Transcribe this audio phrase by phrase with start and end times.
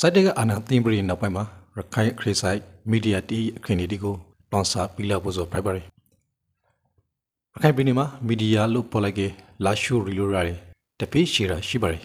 [0.00, 1.44] စိုက်တဲ့ကအာနာသိမ့်ပြည်နောက်ပိုင်းမှာ
[1.76, 2.60] ရခိုင်ခရစ်ဆိုင်
[2.90, 4.14] မီဒီယာတီအခရင်ဒီကို
[4.50, 9.20] တွန်ဆာပီလာဖို့ဆိုဖိုက်ပါရယ်ရခိုင်ပြည်နယ်မှာမီဒီယာလို့ပေါ်လိုက်က
[9.64, 10.58] လာရှိုရီလိုရတယ်
[11.00, 12.02] တပိရှိရာရှိပါရယ်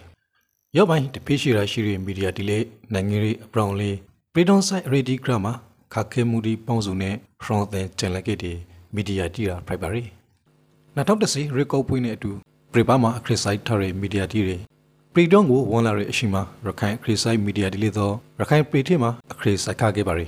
[0.75, 2.59] ရောက်ပိုင်းတပိရှိရာရှိတဲ့မီဒီယာတီလေ
[2.93, 3.89] နိုင်ငံရေးအပြောင်းလဲ
[4.33, 5.53] ပရီဒွန်ဆိုင်ရေဒီဂရမှာ
[5.93, 8.53] ခါခဲမှုဒီပေါင်းစုံနဲ့ဖရွန်သန်ချန်လက်ကတီ
[8.95, 10.07] မီဒီယာတီရာဖိုက်ပါရယ်
[10.95, 12.31] 2010ရီကောပွင့်နဲ့အတူ
[12.71, 14.57] ပရိပါမှာအခရစ်ဆိုင်ထားတဲ့မီဒီယာတီတွေ
[15.15, 20.27] ပရီဒွန်ကိုဝန်လာတဲ့အရှိမရခိုင်အခရစ်ဆိုင်မီဒီယာဒီလေသောရခိုင်ပရီတီမှာအခရစ်ဆိုင်ခခဲ့ပါရီ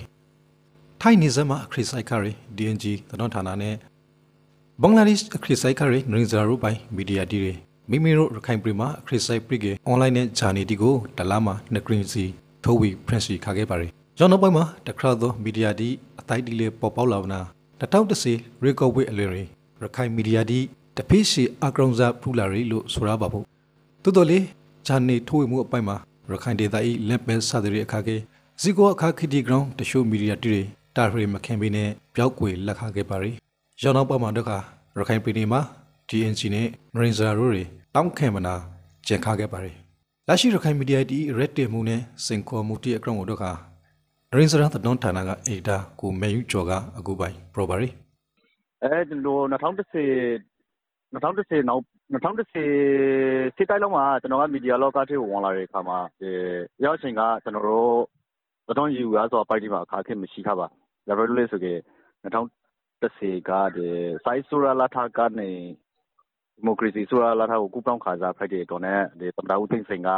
[1.01, 3.75] ထိုင်းနေဇမှာအခရစ်ဆိုင်ခရီ DNG သတော်ဌာနနဲ့
[4.81, 7.53] ဘင်္ဂလားဒေ့ရှ်အခရစ်ဆိုင်ခရီနရင်ဇာရုပိုင်မီဒီယာဒီတွေ
[7.89, 12.25] မိမိတို့ရခိုင်ပရီမှာအခရစ်ဆိုင်ပရီကအွန်လိုင်းနဲ့ဂျာနေတီကိုတလားမှာနဂရင်းစီ
[12.63, 17.39] ထိုးဝီဖရန့်စီခခဲ့ပါရီကျွန်တော်ပိုင်းမှာတခါသောမီဒီယာဒီအတိုင်းဒီလေပေါ်ပေါက်လာဗနာ
[17.81, 19.31] 2010ရေကော့ဝေးအလွန်
[19.81, 20.59] ရခိုင်မီဒီယာဒီ
[20.97, 23.45] တဖိစီအကရုံဇာဖူလာရီလို့ဆိုရပါဘူး
[24.03, 24.43] တိုးတော်လေး
[24.87, 25.97] ဂျာနေထိုးဝမှုအပိုင်မှာ
[26.29, 26.75] ရခိုင်ဒေသ၏
[27.07, 28.09] လက်ပဲစတဲ့အခါက
[28.61, 30.61] ဇီကိုအခါခီတီဂရောင်းတရှိုးမီဒီယာတီ
[30.95, 33.31] တာရီမခင်ပင်းနဲ့ပျောက်ကွယ်လက်ခခဲ့ပါရီ
[33.81, 34.57] ရောင်းတော့ပမာတော့ခါ
[34.97, 35.61] ရခိုင်ပြည်နယ်မှာ
[36.09, 36.67] GNC နဲ့
[36.99, 37.63] Ranger တို့တွေ
[37.95, 38.55] တောင်းခံမနာ
[39.07, 39.71] ကြံခခဲ့ပါရီ
[40.27, 43.51] လက်ရှိရခိုင်မီဒီယာတီရက်တင်မှုနဲ့စင်ခေါ်မှုတီအကောင်တို့ခါ
[44.35, 47.89] Ranger တတော်ဌာနကအေဒါကိုမဲယူကျော်ကအခုပိုင်ပရိုပါရီ
[48.83, 49.55] အဲကျွန်တော်2010
[51.13, 56.29] 2010နောက် 2010စစ်တိုင်းလုံးမှာ ကျွန်တော်က မီဒီယာလောကထဲကို ဝင်လာတဲ့အခါမှာဒီ
[56.85, 57.91] ရောက်ချိန်က ကျွန်တော်တို့
[58.67, 60.67] သတော်ယူရဆိုပိုက်ဒီမှာ အခါခေမရှိခပါ
[61.07, 61.73] ဒါပေမဲ့ဆိုကေ
[62.23, 63.87] 2010ကဒီ
[64.23, 65.49] size ဆိုရလာထားကနေ
[66.55, 70.11] ဒီမိုကရေစီဆိုရလာထားကို ကူပေါင်းခါစားဖိုက်တဲ့တော့နဲ့ဒီသမ္မတဦးသိန်းစိန်က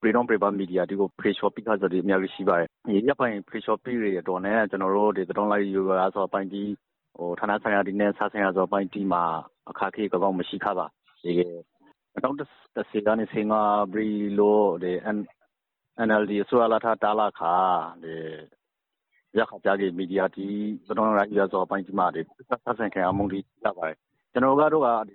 [0.00, 6.62] freedom paper media ဒီကို pre shop ပြီးခါဆိုဒီအများကြီးရှိပါတယ်။ဒီရပ်ပိုင်း pre shop ပြီးရတော့နဲ့ ကျွန်တော်တို့ဒီသတော်လိုက်ယူရဆိုပိုင်ဒီ
[7.16, 9.22] ဟိုဌာနဆိုင်ရာဒီနဲ့စားဆိုင်ရာဆိုပိုင်ဒီမှာ
[9.70, 10.86] အခါခေကောင်းမရှိခပါ
[11.22, 11.40] ဒီက
[12.22, 13.54] 2010ကနေစင်က
[13.92, 14.92] ဘရီလိုဒီ
[16.06, 17.54] NLD ဆိုလာထားတာလာခါ
[18.02, 18.14] ဒီ
[19.38, 20.46] ရခကြကြီးမီဒီယာတီ
[20.86, 23.96] ဘယ်တော့ရရဆိုပိုင်းဒီမှာဒီဆက်ဆံခံအမုန်းဒီရပါတယ်
[24.32, 25.10] ကျွန်တော်ကတော့ဒ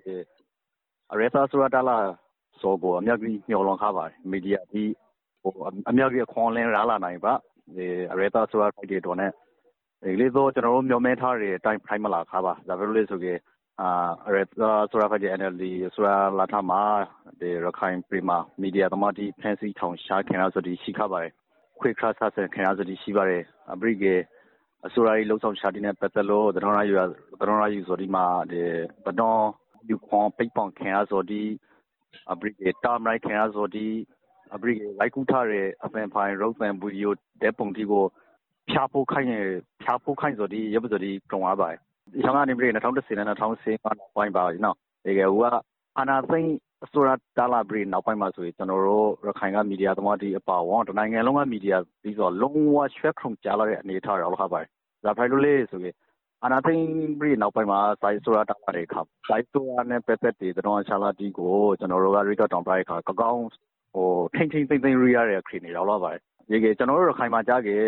[1.12, 1.96] အရက်သာဆိုလာတာလာ
[2.60, 4.84] ဆိုကို အမြတ်ကြီးညှော်လွန်ခါပါတယ် မီဒီယာတီ
[5.42, 5.52] ဟို
[5.90, 7.34] အမြတ်ကြီးခွန်လင်း ရလာနိုင်ပါ
[7.76, 9.26] ဒီအရက်သာဆိုလာဖိုက်တွေတော့ ਨੇ
[10.02, 13.32] ဒီလေတော့ကျွန်တော်တို့ မျောမဲထားတဲ့အတိုင်းဖိုင်မလာခါပါဒါပဲလို့ဆိုကေ
[13.80, 13.90] အာ
[14.34, 14.36] ရ
[14.90, 15.64] ဆိုတာဖက် NLD
[15.94, 16.82] ဆိုတာလာထမှာ
[17.40, 21.32] ဒီရခိုင်ပြည်မှာ မီဒီယာသမားတီဖန်စီထောင်ရှာခင်ရဆိုဒီရှိခပါတယ်
[21.78, 23.42] ခွေခရဆဆခင်ရဆိုဒီရှိပါတယ်
[23.72, 24.14] အပရိကေ
[24.86, 26.94] အစိုးရရေးလုံဆောင်ရှာတီနဲ့ ပတ်သက်လို့တတော်ရယူ
[27.40, 28.62] တတော်ရယူဆိုဒီမှာဒီ
[29.04, 29.42] ဘတော်
[29.88, 31.42] ယူခွန်ပိတ်ပောင်ခင်ရဆိုဒီ
[32.32, 33.86] အပရိကေတာမရိုက်ခင်ရဆိုဒီ
[34.54, 37.12] အပရိကေလိုက်ကူထားတဲ့အဖန်ဖိုင် ရုပ်ဖန်ဗီဒီယို
[37.42, 38.04] တဲ့ပုံတီကို
[38.70, 39.34] ဖြာဖို့ခိုင်းရ
[39.82, 40.60] ဖြာဖို့ခိုင်းဆိုဒီ
[42.14, 45.46] ရပဆိုဒီကြုံရပါတယ်ရှောင်းကနေပြီး2010နဲ့2010မှာနောက်ပိုင်းပါနော်တကယ်ဟိုက
[45.98, 46.52] အာနာသိန်း
[46.84, 54.68] အစိုးရတာလာပြီးနောက်ပိုင်းမှာဆိုရင် ကျွန်တော်တို့ ရခိုင်က မီဒီယာသမားတီအပါဝန်တနိုင်ငံလုံးက မီဒီယာပြီးတော့လုံးဝရွှဲခုံကြားလာတဲ့အနေအထားတော့ဟုတ်ပါတယ်
[55.04, 55.94] ဒါဖိုင်လို့လေဆိုရင်
[56.42, 56.86] အာနာသိန်း
[57.20, 63.44] ပြီးနောက်ပိုင်းမှာစိုင်းဆိုတာတာတဲ့ခါစိုင်းဆိုတာနဲ့ ပတ်သက်တဲ့တော့ချလာတီကို ကျွန်တော်တို့က record down ပြတဲ့ခါ ကောင်း
[63.92, 67.84] ဟိုထိန်ထိန်သိမ့်သိမ့်ရရတဲ့ခရီးနေတော့လာပါတယ်ရေကကျွန်တော်တို့ ရခိုင်မှာကြားခဲ့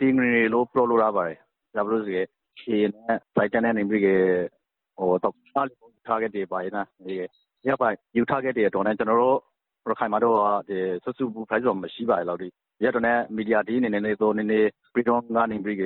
[0.00, 1.38] တင်းငရီလို့ pro လို့ရပါတယ်
[1.76, 2.26] ဒါဘလို့ဆိုရင်
[2.66, 4.14] ene Titanic imbrige
[4.96, 5.68] o to tal
[6.06, 7.28] target de ba ina ye
[7.62, 9.38] ya ba you target တွေတော့ねကျွန်တော်တို့
[9.88, 10.38] ရခိုင်မှာတော့
[10.68, 12.48] ဒီဆွစုဘူးဖိုက်ဆိုမရှိပါဘူးလောက်ဒီ
[12.84, 14.60] ရတော့ねမီဒီယာဒီနေနေတော့နေနေ
[14.92, 15.84] freedom ကနေပြီးက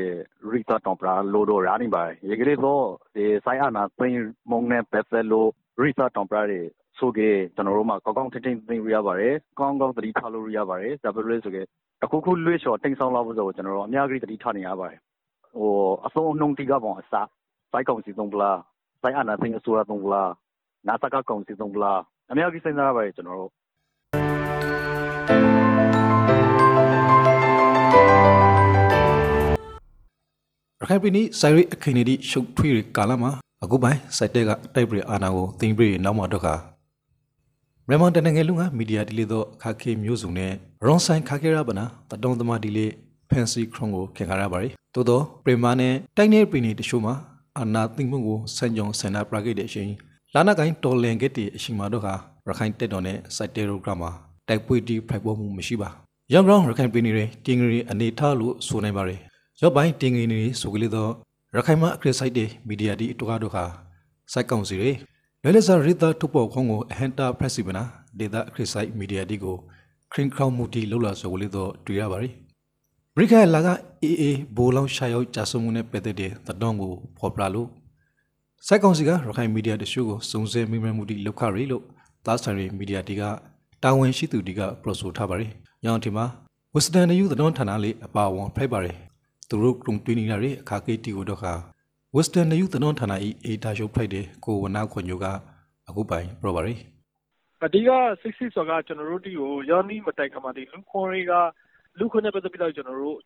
[0.52, 2.84] research တော့ပရာလို့တော့ရနေပါရေကလေးတော့
[3.14, 4.08] ဒီဆိုင်အနာသိ
[4.50, 5.48] မုံနဲ့ပတ်သက်လို့
[5.82, 6.60] research တော့ပရာတွေ
[6.98, 11.62] ဆိုကေကျွန်တော်တို့မှာကောင်းကောင်းထင်းထင်းသိရပါတယ်ကောင်းကောင်းသတိထားလို့ရပါတယ်ဒါပဲလို့ဆိုကေ
[12.04, 15.00] အခုခုလွှဲချော်တိမ်ဆောင်လာဖို့ဆိုကျွန်တော်တို့အများကြီးသတိထားနေရပါတယ်
[15.54, 15.72] ဟို
[16.06, 17.28] အစုံနှုံတိကပေါင်အစား
[17.70, 18.58] စိုက်ကောင်စီသုံးပလား
[19.02, 20.30] စိုက်အနာသိန်းအစိုးရသုံးပလား
[20.86, 22.00] နာစက ကောင်စီသုံးပလား
[22.30, 23.52] အများကြီးစဉ်းစားရပါတယ် ကျွန်တော်တို့
[30.80, 33.30] ရခိုင်ပြည်နယ်ဆိုင်ရီအခင်းနေသည့်ရှုပ်ထွေးတဲ့ကာလမှာ
[33.62, 36.54] အခုပိုင်းစိုက်တဲ့ကတိုက်ပြည်အာဏာကိုတင်ပြီးနောက်မှတော့ခါ
[37.88, 40.52] မြန်မာတနင်္ဂနွေလူကမီဒီယာဒီလေတော့ခါခေမျိုးစုံနဲ့
[40.84, 42.86] ရွန်ဆိုင်ခါခေရပနာတတုံးသမားဒီလေ
[43.30, 47.14] ဖန်စီခရုံကိုခင်ခါရပါတယ်။ သို့တော့ပရီမာနဲ့တိုက်နေပရီနေတချို့မှာ
[47.58, 49.90] အာနာသိမ့်မှုကိုစံကြုံဆန္ဒပရာဂိတ်တဲ့အချိန်
[50.34, 52.14] လာနာကိုင်းတော်လင်ကက်တီအချိန်မှာတော့ဟာ
[52.46, 54.10] ရခိုင်တက်တော်နဲ့စိုက်တေရိုဂရမ်မှာ
[54.48, 55.88] တိုက်ပွေတီဖိုက်ပေါ်မှုမရှိပါ။
[56.32, 59.20] ရောင်ရောင်ရခိုင်ပြည်နယ်တင်ငရီအနေထားလို့ဆိုနိုင်ပါတယ်။
[59.60, 61.12] ရော့ပိုင်းတင်ငရီနေဆိုကလေးတော့
[61.56, 63.64] ရခိုင်မှာအခရစ်ဆိုင်တေမီဒီယာဒီအတူကားတို့ဟာ
[64.32, 64.92] စိုက်ကောင်စီတွေ
[65.42, 67.82] လွယ်လစားရီတာထုတ်ပေါ်ခုံးကိုအဟန်တာဖရက်စီပနာ
[68.18, 69.56] ဒေတာအခရစ်ဆိုင်မီဒီယာဒီကို
[70.12, 72.32] ခရင်ခေါမူတီလောက်လာဆိုကလေးတော့တွေ့ရပါတယ်
[73.16, 73.68] ဘရိကလာက
[74.02, 77.68] အေးအေးဘိုးလောင်းရှာရောက်ကြာဆုံမှုနဲ့ပတ်သက်တဲ့သတောင်းကိုဖော်ပြလို့
[78.66, 81.84] စိုက်ကောင်စီကရခိုင်မီဒီယာတချို့ကိုစုံစဲမိမမှုတီလောက်ခရီလို့
[82.26, 83.22] သားဆိုင်ရီမီဒီယာတီက
[83.82, 85.50] တာဝန်ရှိသူတီကပရိုဆိုထားပါတယ်။
[85.86, 86.26] ရောင်တီမှာ
[86.74, 88.96] ဝက်စတန်နယူသတော်ဌာနလေးအပါဝန်ဖိုက်ပါတယ်
[89.48, 91.52] သူတို့ကရုံတွင်းနေတာတွေအခါကေတီကိုတော့ခါ
[92.14, 95.26] ဝက်စတန်နယူသတော်ဌာနဤအေတာရှုပ်ဖိုက်တဲ့ကိုဝနာခွန်ညိုက
[95.88, 96.74] အခုပိုင်ပြပါရီ
[97.64, 101.32] အဓိကစိတ်စိတ်ဆိုတာကကျွန်တော်တို့ဒီကိုရောနီးမတိုင်ခါမှာဒီလူခွန်တွေက
[101.98, 103.18] လူခွန်နဲ့ပတ်သက်ပြီးတော့ ကျွန်တော်တို့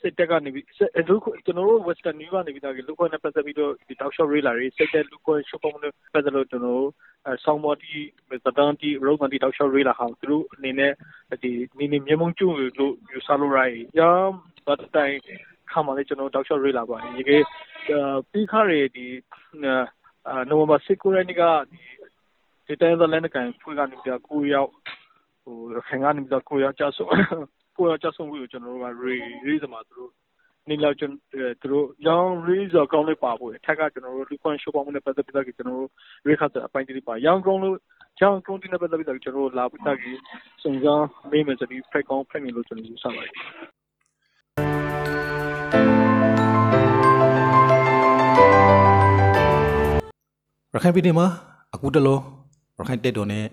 [0.00, 0.66] စစ်တက်ကနေပြီး
[1.08, 1.14] လူ
[1.44, 6.90] ကျွန်တော်တို့ Western New ကနေပြီးတော့ လူခွန်နဲ့ပတ်သက်ပြီးတော့ဒီတောက်လျှောက်ရေးလာတွေစစ်တက်လူခွန်ရှုပ်ပုံနဲ့ပတ်သက်လို့ ကျွန်တော်တို့
[7.44, 7.92] ဆောင်းမော်တီ
[8.44, 10.92] သတန်တီရောမန်တီတောက်လျှောက်ရေးလာဟောင်းသူတို့အနေနဲ့
[11.42, 14.32] ဒီနေနေမြေမုံကျုံလို့ ယူဆလို့ရိုင်းရမ်း
[14.66, 15.16] ဗတ်တိုင်
[15.72, 17.38] ခါမှလည်း ကျွန်တော်တောက်လျှောက်ရေးလာပါတယ်ဒီကေ
[18.30, 19.06] ပြီးခါရဒီ
[20.48, 21.80] နိုဝင်ဘာ6ရက်နေ့ကဒီ
[22.66, 24.70] ဒီတိုင်းသားလည်းနဲ့ကန်ဖွေကနေပြီးတော့ကိုရောက်
[25.42, 25.56] ဟို
[25.88, 27.12] ခင်ကနေပြီးတော့ကိုရောက်ကြဆုံး
[27.78, 29.16] ကိုရောက်ကြဆုံးပြီးတော့ကျွန်တော်တို့ကရေ
[29.46, 30.12] ရေးစမှာသူတို့
[30.68, 31.12] နေလောက်ကျွန်
[31.60, 35.88] သူတို့ရောင်းရေးဆိုကောင်းလေးပါဖို့ထက်ကကျွန်တော်တို့လူခွန်ရှုပ်ပေါင်းနဲ့ပတ်သက်ပြီးတော့ကျွန်တော်တို့
[36.26, 37.76] ရေခတ်တဲ့အပိုင်းတိပါရောင်းကောင်းလို့
[38.20, 39.98] ရောင်းကောင်းတဲ့ပတ်သက်ပြီးတော့ကျွန်တော်တို့လာပြီးတော့
[40.62, 43.32] စုံစမ်းမေးမယ်ဆိုပြီးဖိတ်ကောင်းဖိတ်နေလို့ကျွန်တော်ယူဆပါတယ်
[50.74, 51.26] ရခိုင်ပြည်နယ်မှာ
[51.74, 52.18] အခုတလော
[52.78, 53.44] ရခိုင်တက်တော်နဲ့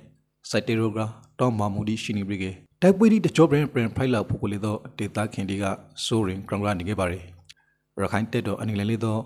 [0.49, 1.05] စိုက်တေရိုဂရာ
[1.39, 2.45] တောင်းမာမူဒီရှိနေပြီက
[2.85, 5.63] တိုက်ပွဲဒီတကြောပရင်ပရင်ဖိုက်လာဖို့ကိုလေတော့ဒေတာခင်ဒီက
[6.05, 7.23] ဆိုရင်ကရံဂရာနေခဲ့ပါတယ်
[7.99, 9.21] ရခိုင်တက်တော်အနေနဲ့လေတော့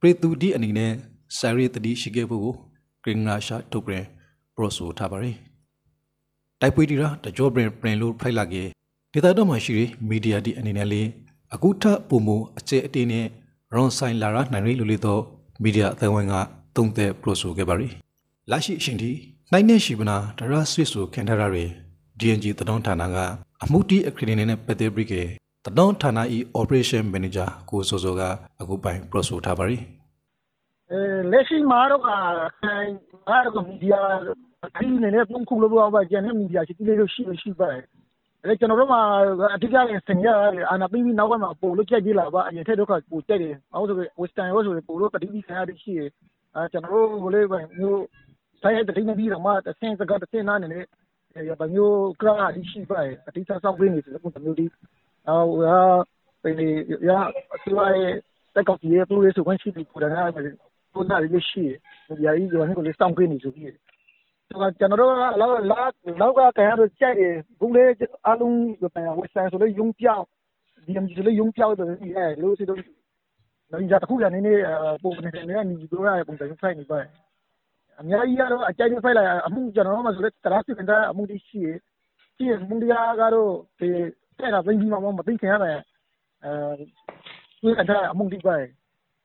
[0.00, 0.92] ပရိသူဒီအနေနဲ့
[1.38, 2.54] စာရီတတိရှိခဲ့ဖို့ကို
[3.02, 4.06] ဂရင်းနာရှာထုတ်ပရင်
[4.54, 5.36] ပရိုဆိုထားပါတယ်
[6.60, 8.68] တိုက်ပွဲဒီရာတကြောပရင်ပရင်လို့ဖိုက်လာခဲ့
[9.12, 11.02] ဒေတာတော့မှရှိရမီဒီယာဒီအနေနဲ့လေ
[11.54, 12.28] အခုထပုံမ
[12.58, 13.26] အကျဲအတင်းနဲ့
[13.72, 15.22] ရွန်ဆိုင်လာရာနိုင်ရီလိုလေတော့
[15.62, 16.34] မီဒီယာအသံဝင်က
[16.76, 17.88] သုံးသက်ပရိုဆိုခဲ့ပါရီ
[18.50, 19.10] လာရှိအရှင်ဒီ
[19.52, 21.66] နိုင်နေရှိပနာဒရာဆွစ်ဆိုခင်ထရာရီ
[22.20, 23.16] DNG တတော်ဌာနက
[23.64, 25.14] အမှုတီအခရီးနဲ့ပတ်သက်ပြီးက
[25.66, 28.22] တတော်ဌာနဤ operation manager ကိုဆိုဆိုက
[28.60, 29.76] အခုပိုင်ပရိုဆိုထားပါရီ
[30.90, 31.00] အဲ
[31.32, 32.18] လက်ရှိမှာတော့အာ
[33.28, 34.00] အားကမီဒီယာ
[34.76, 37.84] ခရီးနေတဲ့ပုံခုလို့ပြောပါကြတယ်မီဒီယာရှိသေးလို့ရှိလို့ရှိပါတယ်
[38.44, 39.00] အဲကျွန်တော်တို့မှာ
[39.54, 40.28] အဓိကလည်းစင်ရ
[40.70, 46.00] အာနာပြီးပြီးနောက်ကမှပို့လို့ကြက်ကြည့်လာပါအရင်ထက်တော့ကပိုကြက်တယ်အောက်ဆို western ရောဆိုပို့လို့ပတိပိဆိုင်ရရှိရ
[46.54, 48.02] အဲကျွန်တော်တို့လည်းပဲမျိုး
[48.62, 50.80] ဆိုင်ရတဲ့တိနေပြီးတော့မှတဆင်စကားတဆင်နာနေလေ
[51.48, 54.66] ရပါမျိုးကရာဒီရှိပါတယ်အတိအကျစောင့်ပေးနေတယ်ပုံမျိုးဒီ
[55.28, 55.78] အော်ဟာ
[56.42, 56.60] ពេល
[57.08, 57.10] ရ
[57.54, 58.14] အစီအစဉ်
[58.54, 60.22] တက်ကောက်ကြီးရဲ့ပလူရေးဆိုခွင့်ရှိပြီးပူရနာ
[60.94, 61.64] ပုံနာလေးရှိ
[62.08, 63.72] တယ်ဒီအရေးကြောင့်ကိုလေးစောင့်ပေးနေဆိုပြီး
[64.50, 67.84] တော့ကျွန်တော်တို့လောက်လောက်လောက်ကကရတော့ကြိုက်တယ်ဘူးလေ
[68.26, 70.24] အလုံးပြန်ဝက်ဆန်ဆိုလေယုံပြောင်း
[70.86, 72.78] ဒီအမြဆိုလေယုံပြောင်းတယ်ဒီအဲလို့စီတော့
[73.72, 74.54] နော်ကြတခုကနေနေ
[75.02, 76.98] ပုံနေနေနေဒီတော့ရပုံစံဖိုင်နေပါ
[78.00, 81.60] အများကြီးကတော့ အကြိုက်ဖိုင်လာအမှု ကျွန်တော်တို့မှဆိုလေတရာစီကန်တာ အမှုတရှိ
[82.36, 83.88] ရှိမှုတရားကတော့ဒီ
[84.38, 85.78] တဲ့တာဘင်းကြီးမှ မသိခင်ရတယ်
[86.44, 86.50] အဲ
[87.60, 88.56] ဒီကအမှုတိပါ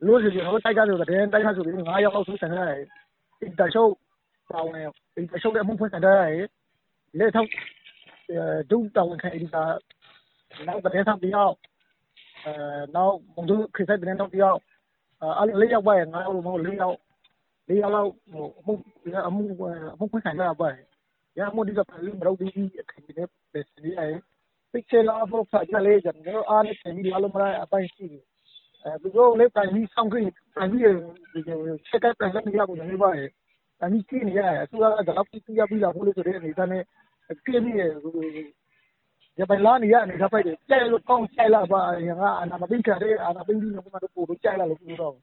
[0.05, 2.81] လို့ဆိုရင်ဟိုတိုက်ကားဆိုတဲ့တိုက်ကားဆိုပြီး9ရောက်လောက်ဆိုဆန်ရတယ်
[3.39, 3.91] ဒီတချို့
[4.49, 4.81] ပေါင်းနေ
[5.15, 6.47] ဒီတချို့လည်းအမှုဖွင့်ဆန်ရတယ်
[7.17, 7.49] လက်ထောက်
[8.69, 9.55] ဒုတောင်းခံအဒီက
[10.67, 11.55] နောက်တဲ့ဆောင်တယောက်
[12.45, 12.53] အဲ
[12.95, 14.59] နောက်ဘုံသူခရစ်တဲ့နောက် တယောက်
[15.39, 16.97] အဲလေးယောက်ပဲငါ့လိုမဟုတ်လေးယောက်
[17.67, 18.73] လေးယောက်လောက်ဟိုအမှု
[19.27, 19.43] အမှု
[19.93, 20.69] အမှုဖွင့်ဆန်ရပါ
[21.39, 22.47] ရမို့ဒီကပြည်မရောဒီ
[22.81, 24.07] အခင်းနဲ့ပဲစီရဲ
[24.71, 28.23] picture လာဖို့ဖတ်ကြလေကျွန်တော်အားနဲ့ ပြင်ပြီးလာလို့မရအပိုင်းရှိတယ်
[28.83, 30.83] အဲသူတို့လည်းတိုင်ပြီးဆောင်ကြည့်တိုင်ပြီး
[31.87, 33.29] ချက်ကပ် ပြန်လည်းမရဘူးနေပါရဲ့
[33.79, 36.83] တိုင်ပြီးကြည့်နေရတယ် အစိုးရကတော့ပြပြပြီးလာဖို့လို့ဆိုတဲ့ အနေနဲ့
[37.45, 37.83] ကြည့်နေရ
[39.39, 45.15] ရပလာနေရအနေနဲ့ဖိုက်တယ် ကြိုက်လို့ကောင်း ကြိုက်လာပါရငါအနာမသိကြတဲ့အနာသိပြီးတော့မှတော့ပို့လို့ကြိုက်လာလို့ပြောတော့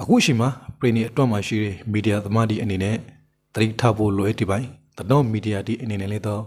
[0.00, 2.96] အခုရှိမှာပရိနေအတွက်မှရှိတဲ့မီဒီယာသမားဒီအနေနဲ့
[3.54, 4.68] တတိထဖို့လိုအပ်ဒီပိုင်း
[4.98, 6.42] တတော်မီဒီယာဒီအနေနဲ့လည်းတော့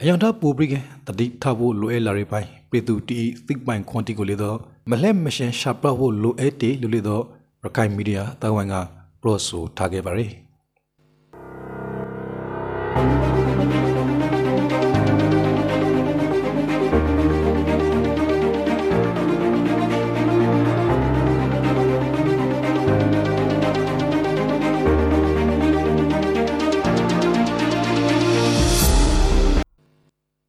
[0.00, 0.74] အယောင်ထပူပရိက
[1.06, 4.58] တတိထဖို့လိုအပ်လာတဲ့ပိုင်းပြည်သူတီသိပိုင်ခွန်တီကိုလည်းတော့
[4.90, 7.24] မလဲမရှင်ရှာပဖို့လိုအပ်တယ်လို့လည်းတော့
[7.62, 8.74] ရခိုင်မီဒီယာတာဝန်က
[9.22, 10.32] ပရိုဆိုထားခဲ့ပါရယ်